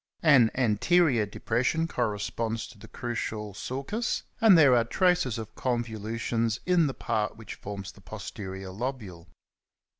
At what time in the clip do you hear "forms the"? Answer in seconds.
7.53-8.01